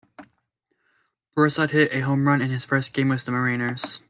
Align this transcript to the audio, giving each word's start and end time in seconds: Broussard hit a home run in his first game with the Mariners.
Broussard 1.35 1.69
hit 1.69 1.93
a 1.93 1.99
home 1.99 2.27
run 2.27 2.41
in 2.41 2.49
his 2.49 2.65
first 2.65 2.91
game 2.91 3.09
with 3.09 3.23
the 3.23 3.31
Mariners. 3.31 3.99